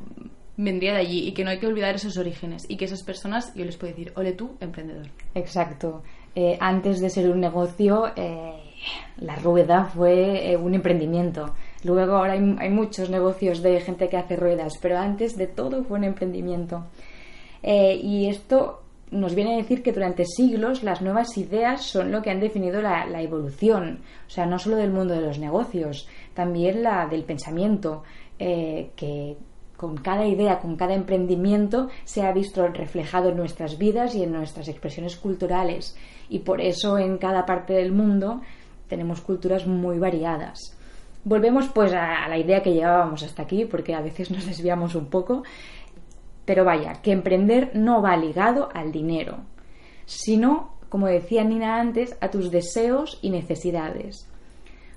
vendría 0.57 0.93
de 0.93 1.01
allí 1.01 1.27
y 1.27 1.33
que 1.33 1.45
no 1.45 1.51
hay 1.51 1.59
que 1.59 1.67
olvidar 1.67 1.95
esos 1.95 2.17
orígenes 2.17 2.65
y 2.69 2.77
que 2.77 2.87
esas 2.87 3.03
personas, 3.03 3.53
yo 3.55 3.65
les 3.65 3.77
puedo 3.77 3.93
decir, 3.93 4.13
ole 4.17 4.33
tú, 4.33 4.57
emprendedor. 4.61 5.09
Exacto. 5.35 6.03
eh, 6.35 6.57
antes 6.61 7.01
de 7.01 7.11
ser 7.11 7.31
un 7.31 7.41
negocio, 7.41 8.13
eh, 8.15 8.66
la 9.19 9.37
rueda 9.37 9.85
fue 9.85 10.53
eh, 10.53 10.57
un 10.57 10.75
emprendimiento. 10.75 11.55
Luego 11.85 12.17
ahora 12.17 12.33
hay, 12.33 12.71
muchos 12.71 13.11
negocios 13.11 13.63
de 13.63 13.81
gente 13.81 14.09
que 14.09 14.17
hace 14.17 14.37
ruedas, 14.37 14.75
pero 14.81 14.99
antes 14.99 15.37
de 15.37 15.47
todo 15.47 15.85
fue 15.85 15.99
un 15.99 16.05
emprendimiento. 16.05 16.87
y 17.63 18.29
esto 18.29 18.83
nos 19.11 19.35
viene 19.35 19.55
a 19.55 19.59
decir 19.59 19.83
que 19.83 19.93
durante 19.93 20.25
siglos 20.25 20.83
las 20.83 21.01
nuevas 21.01 21.37
ideas 21.39 21.83
son 21.83 22.11
lo 22.11 22.23
que 22.23 22.31
han 22.31 22.41
definido 22.41 22.83
la, 22.83 23.07
la, 23.07 23.23
evolución, 23.23 24.01
o 24.27 24.31
sea, 24.31 24.47
no 24.47 24.59
solo 24.59 24.77
del 24.77 24.91
mundo 24.91 25.15
de 25.15 25.21
los 25.21 25.39
negocios, 25.39 26.09
también 26.35 26.83
la 26.83 27.07
del 27.07 27.25
pensamiento, 27.25 28.03
eh, 28.39 28.91
que 28.97 29.37
con 29.77 29.97
cada 29.97 30.27
idea, 30.27 30.59
con 30.59 30.77
cada 30.77 30.95
emprendimiento 30.95 31.89
se 32.05 32.23
ha 32.23 32.33
visto 32.33 32.67
reflejado 32.69 33.31
en 33.31 33.37
nuestras 33.37 33.79
vidas 33.79 34.15
y 34.15 34.23
en 34.23 34.33
nuestras 34.33 34.69
expresiones 34.69 35.17
culturales. 35.17 35.97
Y 36.29 36.41
por 36.41 36.61
eso 36.61 36.99
en 36.99 37.19
cada 37.19 37.45
parte 37.45 37.75
del 37.75 37.93
mundo 37.93 38.41
tenemos 38.89 39.21
culturas 39.21 39.67
muy 39.67 39.99
variadas. 39.99 40.77
Volvemos 41.25 41.69
pues 41.69 41.93
a 41.93 42.29
la 42.29 42.39
idea 42.39 42.63
que 42.63 42.73
llevábamos 42.73 43.25
hasta 43.25 43.43
aquí, 43.43 43.65
porque 43.65 43.95
a 43.95 44.01
veces 44.01 44.31
nos 44.31 44.47
desviamos 44.47 44.95
un 44.95 45.07
poco. 45.07 45.43
Pero 46.45 46.65
vaya, 46.65 47.03
que 47.03 47.11
emprender 47.11 47.73
no 47.75 48.01
va 48.01 48.17
ligado 48.17 48.69
al 48.73 48.93
dinero, 48.93 49.39
sino, 50.05 50.77
como 50.89 51.09
decía 51.09 51.43
Nina 51.43 51.81
antes, 51.81 52.17
a 52.21 52.31
tus 52.31 52.53
deseos 52.53 53.19
y 53.21 53.31
necesidades. 53.31 54.29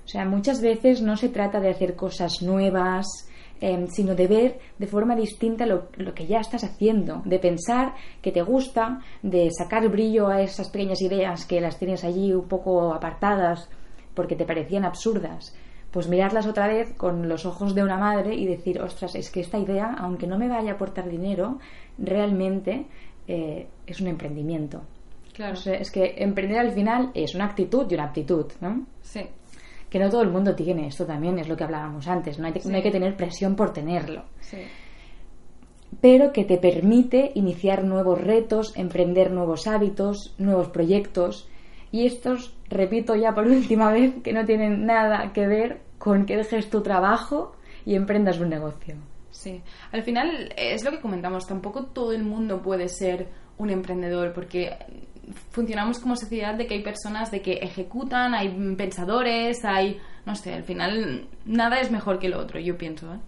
O 0.04 0.08
sea, 0.08 0.24
muchas 0.24 0.60
veces 0.60 1.02
no 1.02 1.16
se 1.16 1.28
trata 1.28 1.58
de 1.58 1.70
hacer 1.70 1.96
cosas 1.96 2.42
nuevas, 2.42 3.28
eh, 3.60 3.86
sino 3.90 4.14
de 4.14 4.28
ver 4.28 4.58
de 4.78 4.86
forma 4.86 5.16
distinta 5.16 5.66
lo, 5.66 5.88
lo, 5.96 6.14
que 6.14 6.26
ya 6.26 6.38
estás 6.38 6.62
haciendo, 6.62 7.22
de 7.24 7.40
pensar 7.40 7.94
que 8.22 8.30
te 8.30 8.42
gusta, 8.42 9.00
de 9.22 9.50
sacar 9.50 9.88
brillo 9.88 10.28
a 10.28 10.40
esas 10.42 10.70
pequeñas 10.70 11.02
ideas 11.02 11.44
que 11.44 11.60
las 11.60 11.78
tienes 11.78 12.04
allí 12.04 12.32
un 12.32 12.46
poco 12.48 12.94
apartadas 12.94 13.68
porque 14.14 14.36
te 14.36 14.44
parecían 14.44 14.84
absurdas 14.84 15.54
pues 15.90 16.08
mirarlas 16.08 16.46
otra 16.46 16.68
vez 16.68 16.92
con 16.94 17.28
los 17.28 17.46
ojos 17.46 17.74
de 17.74 17.82
una 17.82 17.98
madre 17.98 18.34
y 18.34 18.46
decir, 18.46 18.80
ostras, 18.80 19.14
es 19.14 19.30
que 19.30 19.40
esta 19.40 19.58
idea, 19.58 19.96
aunque 19.98 20.26
no 20.26 20.38
me 20.38 20.48
vaya 20.48 20.72
a 20.72 20.74
aportar 20.74 21.08
dinero, 21.08 21.58
realmente 21.98 22.86
eh, 23.26 23.66
es 23.86 24.00
un 24.00 24.06
emprendimiento. 24.06 24.82
Claro. 25.32 25.54
O 25.54 25.56
sea, 25.56 25.74
es 25.74 25.90
que 25.90 26.14
emprender 26.18 26.58
al 26.58 26.72
final 26.72 27.10
es 27.14 27.34
una 27.34 27.46
actitud 27.46 27.86
y 27.90 27.94
una 27.94 28.04
aptitud, 28.04 28.46
¿no? 28.60 28.86
Sí. 29.02 29.22
Que 29.88 29.98
no 29.98 30.08
todo 30.08 30.22
el 30.22 30.30
mundo 30.30 30.54
tiene, 30.54 30.86
esto 30.86 31.04
también 31.04 31.38
es 31.38 31.48
lo 31.48 31.56
que 31.56 31.64
hablábamos 31.64 32.06
antes, 32.06 32.38
no 32.38 32.46
hay, 32.46 32.52
sí. 32.60 32.68
no 32.68 32.76
hay 32.76 32.82
que 32.82 32.92
tener 32.92 33.16
presión 33.16 33.56
por 33.56 33.72
tenerlo. 33.72 34.24
Sí. 34.40 34.58
Pero 36.00 36.32
que 36.32 36.44
te 36.44 36.58
permite 36.58 37.32
iniciar 37.34 37.82
nuevos 37.82 38.20
retos, 38.20 38.72
emprender 38.76 39.32
nuevos 39.32 39.66
hábitos, 39.66 40.36
nuevos 40.38 40.68
proyectos, 40.68 41.48
y 41.92 42.06
estos, 42.06 42.54
repito 42.68 43.14
ya 43.14 43.34
por 43.34 43.46
última 43.48 43.92
vez, 43.92 44.14
que 44.22 44.32
no 44.32 44.44
tienen 44.44 44.86
nada 44.86 45.32
que 45.32 45.46
ver 45.46 45.80
con 45.98 46.26
que 46.26 46.36
dejes 46.36 46.70
tu 46.70 46.82
trabajo 46.82 47.56
y 47.84 47.94
emprendas 47.94 48.38
un 48.38 48.48
negocio. 48.48 48.96
Sí, 49.30 49.62
al 49.92 50.02
final 50.02 50.52
es 50.56 50.84
lo 50.84 50.90
que 50.90 51.00
comentamos, 51.00 51.46
tampoco 51.46 51.84
todo 51.86 52.12
el 52.12 52.24
mundo 52.24 52.60
puede 52.60 52.88
ser 52.88 53.28
un 53.58 53.70
emprendedor 53.70 54.32
porque 54.32 54.76
funcionamos 55.50 55.98
como 55.98 56.16
sociedad 56.16 56.54
de 56.54 56.66
que 56.66 56.74
hay 56.74 56.82
personas 56.82 57.30
de 57.30 57.40
que 57.40 57.52
ejecutan, 57.54 58.34
hay 58.34 58.48
pensadores, 58.76 59.64
hay, 59.64 59.98
no 60.26 60.34
sé, 60.34 60.52
al 60.54 60.64
final 60.64 61.26
nada 61.44 61.80
es 61.80 61.90
mejor 61.90 62.18
que 62.18 62.28
lo 62.28 62.38
otro, 62.38 62.58
yo 62.58 62.76
pienso. 62.76 63.14
¿eh? 63.14 63.18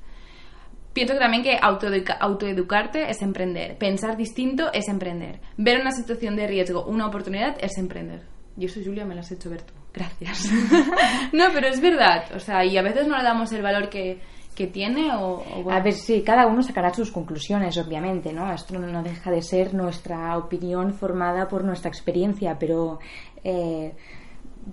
Pienso 0.93 1.15
también 1.17 1.43
que 1.43 1.59
autoeduca 1.61 2.15
autoeducarte 2.15 3.09
es 3.11 3.23
emprender, 3.23 3.79
pensar 3.79 4.17
distinto 4.17 4.73
es 4.73 4.89
emprender, 4.89 5.41
ver 5.57 5.81
una 5.81 5.93
situación 5.93 6.37
de 6.37 6.47
riesgo, 6.47 6.85
una 6.85 7.07
oportunidad 7.07 7.57
es 7.61 7.79
emprender. 7.79 8.32
Y 8.57 8.67
eso, 8.67 8.81
Julia, 8.85 9.05
me 9.05 9.15
lo 9.15 9.21
has 9.21 9.33
hecho 9.33 9.51
ver 9.51 9.63
tú. 9.63 9.73
Gracias. 9.93 10.51
no, 11.33 11.45
pero 11.53 11.69
es 11.69 11.81
verdad. 11.81 12.25
O 12.35 12.39
sea, 12.39 12.65
y 12.65 12.77
a 12.77 12.83
veces 12.83 13.07
no 13.07 13.17
le 13.17 13.25
damos 13.25 13.53
el 13.53 13.63
valor 13.63 13.89
que, 13.89 14.21
que 14.55 14.67
tiene 14.67 15.13
o, 15.15 15.43
o 15.43 15.63
bueno. 15.63 15.79
A 15.79 15.83
ver, 15.83 15.95
sí, 15.95 16.23
cada 16.23 16.47
uno 16.47 16.63
sacará 16.63 16.93
sus 16.93 17.11
conclusiones, 17.11 17.77
obviamente, 17.79 18.33
¿no? 18.33 18.53
Esto 18.53 18.79
no 18.79 19.03
deja 19.03 19.31
de 19.31 19.43
ser 19.43 19.75
nuestra 19.75 20.37
opinión 20.37 20.95
formada 20.95 21.49
por 21.49 21.65
nuestra 21.65 21.89
experiencia, 21.89 22.57
pero... 22.59 22.99
Eh, 23.45 23.93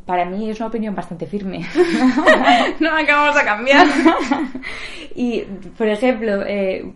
para 0.06 0.26
mí 0.26 0.50
es 0.50 0.60
una 0.60 0.68
opinión 0.68 0.96
bastante 0.96 1.26
firme. 1.26 1.66
no 2.80 2.96
acabamos 2.96 3.36
a 3.36 3.44
cambiar. 3.44 3.88
y, 5.16 5.42
por 5.78 5.88
ejemplo, 5.88 6.44
eh, 6.46 6.94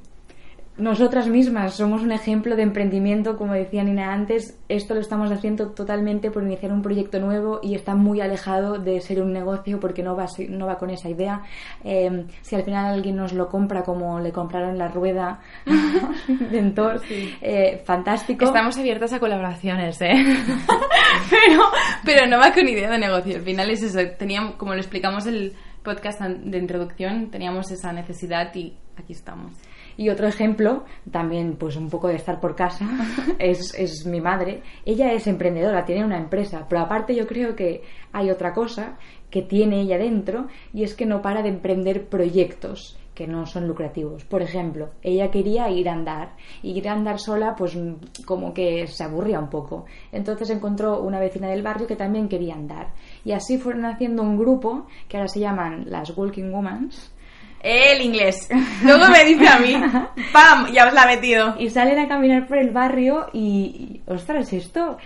nosotras 0.75 1.27
mismas 1.27 1.75
somos 1.75 2.01
un 2.01 2.12
ejemplo 2.12 2.56
de 2.56 2.63
emprendimiento, 2.63 3.38
como 3.38 3.53
decía 3.53 3.84
Nina 3.84 4.12
antes, 4.12 4.58
esto 4.70 4.96
lo 4.96 5.01
estamos 5.01 5.32
haciendo 5.32 5.70
totalmente 5.70 6.32
por 6.32 6.42
iniciar 6.42 6.72
un 6.72 6.82
proyecto 6.82 7.20
nuevo 7.20 7.60
y 7.62 7.75
está 7.75 7.94
muy 7.94 8.22
alejado 8.22 8.80
de 8.80 9.00
ser 9.00 9.22
un 9.22 9.32
negocio 9.34 9.80
porque 9.80 10.01
no 10.01 10.15
va, 10.15 10.25
no 10.50 10.65
va 10.65 10.77
con 10.80 10.89
esa 10.89 11.10
idea. 11.10 11.44
Eh, 11.84 12.25
si 12.42 12.56
al 12.56 12.63
final 12.63 12.92
alguien 12.92 13.15
nos 13.15 13.34
lo 13.34 13.50
compra 13.50 13.84
como 13.84 14.20
le 14.20 14.32
compraron 14.32 14.77
la 14.77 14.88
rueda 14.88 15.42
Ventor, 16.51 17.00
sí. 17.08 17.36
eh, 17.39 17.84
fantástico. 17.86 18.46
Estamos 18.46 18.75
abiertas 18.75 19.13
a 19.13 19.20
colaboraciones, 19.20 20.01
¿eh? 20.01 20.13
pero, 21.30 21.62
pero 22.03 22.25
no 22.27 22.39
va 22.39 22.51
con 22.51 22.68
idea 22.68 22.89
de 22.89 22.98
negocio. 22.98 23.36
Al 23.36 23.44
final 23.44 23.70
es 23.70 23.84
eso, 23.84 24.00
teníamos, 24.18 24.56
como 24.56 24.74
lo 24.74 24.80
explicamos 24.80 25.27
el 25.27 25.53
podcast 25.84 26.20
de 26.22 26.58
introducción, 26.58 27.30
teníamos 27.30 27.70
esa 27.70 27.94
necesidad 27.94 28.53
y 28.56 28.74
aquí 28.98 29.13
estamos. 29.13 29.53
Y 29.98 30.10
otro 30.10 30.28
ejemplo, 30.28 30.84
también 31.12 31.56
pues 31.58 31.76
un 31.76 31.90
poco 31.90 32.08
de 32.08 32.16
estar 32.16 32.40
por 32.40 32.56
casa, 32.56 32.88
es, 33.40 33.74
es, 33.78 34.06
mi 34.06 34.22
madre. 34.22 34.62
Ella 34.86 35.12
es 35.14 35.28
emprendedora, 35.28 35.86
tiene 35.86 36.06
una 36.06 36.18
empresa, 36.18 36.66
pero 36.68 36.82
aparte 36.82 37.16
yo 37.16 37.28
creo 37.28 37.56
que 37.56 37.84
hay 38.12 38.30
otra 38.30 38.54
cosa 38.54 38.98
que 39.30 39.42
tiene 39.42 39.82
ella 39.82 39.98
dentro 39.98 40.48
y 40.74 40.84
es 40.84 40.94
que 40.94 41.06
no 41.06 41.22
para 41.22 41.42
de 41.42 41.50
emprender 41.50 42.08
proyectos 42.08 42.98
que 43.14 43.28
no 43.28 43.46
son 43.46 43.68
lucrativos. 43.68 44.24
Por 44.26 44.42
ejemplo, 44.42 44.92
ella 45.02 45.30
quería 45.32 45.70
ir 45.70 45.90
a 45.90 45.94
andar 45.94 46.36
y 46.62 46.72
ir 46.72 46.90
a 46.90 46.94
andar 46.94 47.20
sola 47.20 47.56
pues 47.56 47.78
como 48.26 48.54
que 48.54 48.88
se 48.88 49.04
aburría 49.04 49.40
un 49.40 49.50
poco. 49.50 49.86
Entonces 50.12 50.50
encontró 50.50 51.02
una 51.02 51.20
vecina 51.20 51.48
del 51.48 51.62
barrio 51.62 51.88
que 51.88 51.96
también 51.96 52.28
quería 52.28 52.56
andar 52.56 52.94
y 53.24 53.32
así 53.32 53.58
fueron 53.58 53.86
haciendo 53.86 54.24
un 54.24 54.38
grupo 54.38 54.88
que 55.08 55.18
ahora 55.18 55.30
se 55.30 55.40
llaman 55.40 55.86
las 55.90 56.16
Walking 56.18 56.52
Womans 56.52 57.14
el 57.63 58.01
inglés. 58.01 58.50
Luego 58.84 59.08
me 59.10 59.24
dice 59.24 59.48
a 59.48 59.60
mí, 59.60 59.74
¡pam! 60.34 60.72
Ya 60.74 60.88
os 60.88 60.93
la 60.93 61.03
he 61.03 61.15
metido. 61.15 61.55
Y 61.58 61.70
salen 61.70 61.98
a 61.98 62.08
caminar 62.08 62.46
por 62.46 62.58
el 62.58 62.72
barrio 62.72 63.27
y, 63.32 64.01
y 64.05 64.12
ostras, 64.12 64.51
esto, 64.51 64.98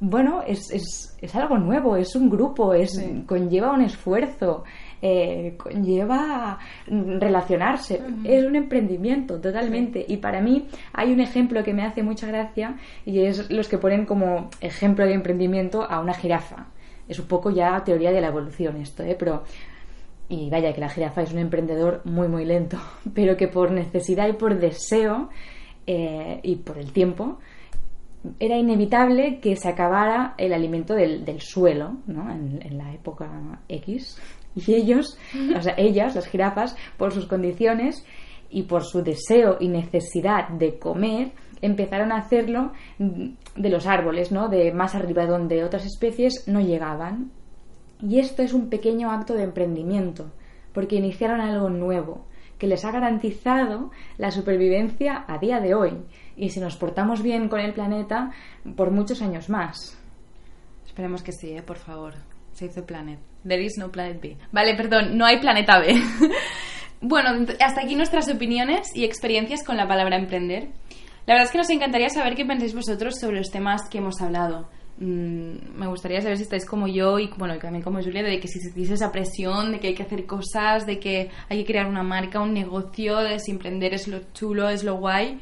bueno, 0.00 0.42
es, 0.46 0.70
es, 0.70 1.16
es, 1.20 1.34
algo 1.34 1.56
nuevo, 1.58 1.96
es 1.96 2.14
un 2.14 2.28
grupo, 2.28 2.74
es, 2.74 2.92
sí. 2.92 3.24
conlleva 3.26 3.72
un 3.72 3.82
esfuerzo, 3.82 4.64
eh, 5.00 5.56
conlleva 5.56 6.58
relacionarse, 6.86 8.00
uh 8.02 8.10
-huh. 8.10 8.28
es 8.28 8.44
un 8.44 8.56
emprendimiento 8.56 9.40
totalmente. 9.40 10.04
Sí. 10.06 10.14
Y 10.14 10.16
para 10.18 10.40
mí 10.40 10.66
hay 10.92 11.12
un 11.12 11.20
ejemplo 11.20 11.62
que 11.64 11.72
me 11.72 11.84
hace 11.84 12.02
mucha 12.02 12.26
gracia 12.26 12.76
y 13.06 13.20
es 13.20 13.50
los 13.50 13.68
que 13.68 13.78
ponen 13.78 14.04
como 14.04 14.50
ejemplo 14.60 15.06
de 15.06 15.14
emprendimiento 15.14 15.82
a 15.82 16.00
una 16.00 16.14
jirafa. 16.14 16.66
Es 17.08 17.18
un 17.18 17.26
poco 17.26 17.50
ya 17.50 17.82
teoría 17.84 18.12
de 18.12 18.20
la 18.20 18.28
evolución 18.28 18.76
esto, 18.78 19.02
¿eh? 19.02 19.16
pero 19.18 19.42
y 20.28 20.48
vaya 20.50 20.72
que 20.72 20.80
la 20.80 20.88
jirafa 20.88 21.22
es 21.22 21.32
un 21.32 21.38
emprendedor 21.38 22.02
muy 22.04 22.28
muy 22.28 22.44
lento, 22.44 22.78
pero 23.14 23.36
que 23.36 23.48
por 23.48 23.70
necesidad 23.70 24.28
y 24.28 24.34
por 24.34 24.58
deseo 24.58 25.28
eh, 25.86 26.40
y 26.42 26.56
por 26.56 26.78
el 26.78 26.92
tiempo 26.92 27.38
era 28.40 28.56
inevitable 28.56 29.38
que 29.38 29.54
se 29.54 29.68
acabara 29.68 30.34
el 30.38 30.54
alimento 30.54 30.94
del, 30.94 31.26
del 31.26 31.42
suelo 31.42 31.98
¿no? 32.06 32.30
en, 32.30 32.58
en, 32.62 32.78
la 32.78 32.90
época 32.94 33.60
X 33.68 34.18
y 34.54 34.74
ellos, 34.74 35.18
o 35.56 35.60
sea, 35.60 35.74
ellas, 35.78 36.14
las 36.14 36.26
jirafas, 36.26 36.76
por 36.96 37.12
sus 37.12 37.26
condiciones 37.26 38.04
y 38.50 38.62
por 38.62 38.84
su 38.84 39.02
deseo 39.02 39.56
y 39.60 39.68
necesidad 39.68 40.48
de 40.48 40.78
comer, 40.78 41.32
empezaron 41.60 42.12
a 42.12 42.18
hacerlo 42.18 42.72
de 42.98 43.68
los 43.68 43.86
árboles, 43.86 44.30
¿no? 44.32 44.48
de 44.48 44.72
más 44.72 44.94
arriba 44.94 45.26
donde 45.26 45.64
otras 45.64 45.84
especies 45.84 46.46
no 46.46 46.60
llegaban 46.60 47.30
y 48.00 48.18
esto 48.18 48.42
es 48.42 48.52
un 48.52 48.68
pequeño 48.68 49.10
acto 49.10 49.34
de 49.34 49.44
emprendimiento, 49.44 50.32
porque 50.72 50.96
iniciaron 50.96 51.40
algo 51.40 51.70
nuevo, 51.70 52.26
que 52.58 52.66
les 52.66 52.84
ha 52.84 52.92
garantizado 52.92 53.90
la 54.16 54.30
supervivencia 54.30 55.24
a 55.26 55.38
día 55.38 55.60
de 55.60 55.74
hoy, 55.74 55.92
y 56.36 56.50
si 56.50 56.60
nos 56.60 56.76
portamos 56.76 57.22
bien 57.22 57.48
con 57.48 57.60
el 57.60 57.72
planeta, 57.72 58.30
por 58.76 58.90
muchos 58.90 59.22
años 59.22 59.48
más. 59.48 59.98
Esperemos 60.86 61.22
que 61.22 61.32
sí, 61.32 61.50
¿eh? 61.50 61.62
por 61.62 61.76
favor. 61.76 62.14
Save 62.52 62.72
the 62.72 62.82
planet. 62.82 63.18
There 63.46 63.62
is 63.62 63.76
no 63.78 63.90
planet 63.90 64.20
B. 64.20 64.36
Vale, 64.52 64.76
perdón, 64.76 65.18
no 65.18 65.26
hay 65.26 65.40
planeta 65.40 65.80
B. 65.80 66.00
bueno, 67.00 67.30
hasta 67.60 67.82
aquí 67.82 67.96
nuestras 67.96 68.28
opiniones 68.32 68.94
y 68.94 69.04
experiencias 69.04 69.64
con 69.64 69.76
la 69.76 69.88
palabra 69.88 70.16
emprender. 70.16 70.68
La 71.26 71.34
verdad 71.34 71.46
es 71.46 71.50
que 71.50 71.58
nos 71.58 71.70
encantaría 71.70 72.10
saber 72.10 72.36
qué 72.36 72.44
pensáis 72.44 72.74
vosotros 72.74 73.18
sobre 73.18 73.38
los 73.38 73.50
temas 73.50 73.88
que 73.90 73.98
hemos 73.98 74.20
hablado 74.20 74.68
mmm, 74.98 75.78
me 75.78 75.86
gustaría 75.88 76.20
saber 76.20 76.36
si 76.36 76.44
estáis 76.44 76.64
como 76.66 76.86
yo 76.86 77.18
y 77.18 77.28
bueno, 77.36 77.58
también 77.58 77.82
como 77.82 78.02
Julia, 78.02 78.22
de 78.22 78.38
que 78.40 78.48
si 78.48 78.60
sentís 78.60 78.90
esa 78.90 79.10
presión, 79.12 79.72
de 79.72 79.80
que 79.80 79.88
hay 79.88 79.94
que 79.94 80.02
hacer 80.04 80.26
cosas, 80.26 80.86
de 80.86 80.98
que 80.98 81.30
hay 81.48 81.58
que 81.58 81.64
crear 81.64 81.86
una 81.86 82.02
marca, 82.02 82.40
un 82.40 82.52
negocio, 82.54 83.16
de 83.18 83.38
si 83.38 83.50
emprender 83.50 83.94
es 83.94 84.08
lo 84.08 84.20
chulo, 84.32 84.68
es 84.68 84.84
lo 84.84 84.96
guay 84.96 85.40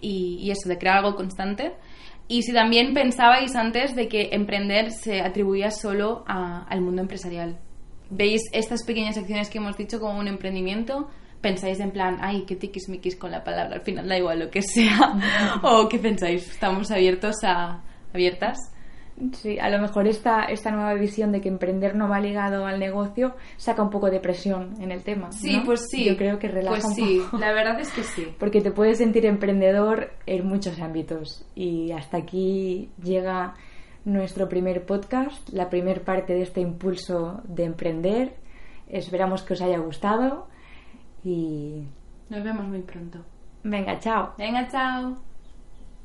y, 0.00 0.38
y 0.40 0.50
eso, 0.50 0.68
de 0.68 0.78
crear 0.78 0.98
algo 0.98 1.14
constante. 1.16 1.72
y 2.28 2.42
si 2.42 2.52
también 2.52 2.94
pensabais 2.94 3.54
antes 3.56 3.94
de 3.94 4.08
que 4.08 4.30
emprender 4.32 4.90
se 4.92 5.20
atribuía 5.20 5.70
solo 5.70 6.24
a- 6.26 6.64
al 6.68 6.80
mundo 6.80 7.02
empresarial. 7.02 7.58
¿Veis 8.10 8.42
estas 8.52 8.84
pequeñas 8.84 9.16
acciones 9.18 9.50
que 9.50 9.58
hemos 9.58 9.76
dicho 9.76 9.98
como 10.00 10.18
un 10.18 10.28
emprendimiento? 10.28 11.08
¿Pensáis 11.40 11.80
en 11.80 11.90
plan, 11.90 12.18
ay, 12.20 12.44
qué 12.46 12.56
tiquismiquis 12.56 13.16
con 13.16 13.30
la 13.32 13.42
palabra, 13.42 13.74
al 13.76 13.82
final 13.82 14.08
da 14.08 14.16
igual 14.16 14.38
lo 14.38 14.50
que 14.50 14.62
sea? 14.62 15.14
¿O 15.62 15.88
qué 15.88 15.98
pensáis? 15.98 16.48
¿Estamos 16.48 16.90
abiertos 16.90 17.36
a... 17.44 17.82
abiertas? 18.14 18.56
Sí, 19.32 19.58
a 19.58 19.68
lo 19.70 19.78
mejor 19.80 20.06
esta, 20.08 20.44
esta 20.44 20.70
nueva 20.70 20.94
visión 20.94 21.30
de 21.32 21.40
que 21.40 21.48
emprender 21.48 21.94
no 21.94 22.08
va 22.08 22.18
ligado 22.20 22.66
al 22.66 22.78
negocio 22.80 23.34
saca 23.56 23.82
un 23.82 23.90
poco 23.90 24.10
de 24.10 24.20
presión 24.20 24.74
en 24.80 24.90
el 24.90 25.02
tema. 25.02 25.30
Sí, 25.32 25.56
¿no? 25.58 25.64
pues 25.64 25.86
sí. 25.90 26.04
Yo 26.04 26.16
creo 26.16 26.38
que 26.38 26.48
relaja 26.48 26.74
Pues 26.76 26.84
un 26.84 26.94
sí, 26.94 27.20
poco. 27.24 27.38
la 27.38 27.52
verdad 27.52 27.78
es 27.80 27.90
que 27.92 28.02
sí. 28.02 28.26
Porque 28.38 28.60
te 28.60 28.70
puedes 28.72 28.98
sentir 28.98 29.24
emprendedor 29.26 30.10
en 30.26 30.46
muchos 30.46 30.80
ámbitos. 30.80 31.46
Y 31.54 31.92
hasta 31.92 32.16
aquí 32.18 32.90
llega 33.02 33.54
nuestro 34.04 34.48
primer 34.48 34.84
podcast, 34.84 35.48
la 35.50 35.70
primer 35.70 36.02
parte 36.02 36.32
de 36.34 36.42
este 36.42 36.60
impulso 36.60 37.40
de 37.44 37.64
emprender. 37.64 38.34
Esperamos 38.88 39.42
que 39.42 39.54
os 39.54 39.62
haya 39.62 39.78
gustado. 39.78 40.48
Y 41.24 41.86
Nos 42.28 42.42
vemos 42.42 42.66
muy 42.66 42.82
pronto. 42.82 43.20
venga, 43.62 43.98
chao. 44.00 44.34
Venga, 44.36 44.66
chao. 44.68 45.31